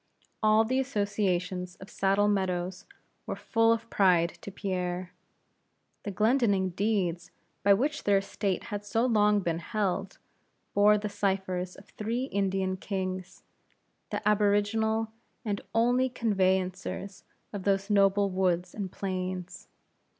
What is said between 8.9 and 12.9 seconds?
long been held, bore the cyphers of three Indian